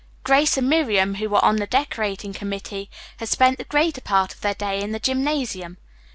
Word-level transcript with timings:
Grace 0.23 0.57
and 0.57 0.67
Miriam, 0.67 1.13
who 1.21 1.29
were 1.29 1.45
on 1.45 1.57
the 1.57 1.67
decorating 1.67 2.33
committee, 2.33 2.89
had 3.17 3.29
spent 3.29 3.59
the 3.59 3.63
greater 3.65 4.01
part 4.01 4.33
of 4.33 4.41
their 4.41 4.55
day 4.55 4.81
in 4.81 4.93
the 4.93 4.99
gymnasium. 4.99 5.77